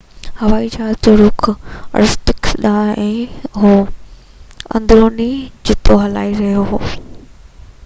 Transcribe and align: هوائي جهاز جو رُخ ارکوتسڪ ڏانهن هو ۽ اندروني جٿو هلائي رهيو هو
هوائي 0.41 0.69
جهاز 0.75 0.95
جو 1.07 1.11
رُخ 1.19 1.49
ارکوتسڪ 1.99 2.49
ڏانهن 2.63 3.45
هو 3.65 3.75
۽ 3.75 4.73
اندروني 4.81 5.29
جٿو 5.71 6.01
هلائي 6.07 6.35
رهيو 6.43 6.67
هو 6.75 6.83